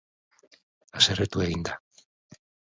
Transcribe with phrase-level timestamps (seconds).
[1.01, 1.77] Haserretu egin da.